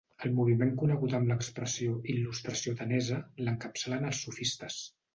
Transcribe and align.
El 0.27 0.31
moviment 0.37 0.71
conegut 0.79 1.13
amb 1.17 1.29
l'expressió 1.33 1.99
«Il·lustració 2.15 2.75
atenesa» 2.77 3.23
l'encapçalen 3.47 4.13
els 4.13 4.27
sofistes. 4.29 4.85